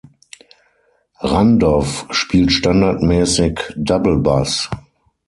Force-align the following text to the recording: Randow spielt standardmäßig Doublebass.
Randow 1.19 1.85
spielt 2.09 2.51
standardmäßig 2.53 3.59
Doublebass. 3.75 4.67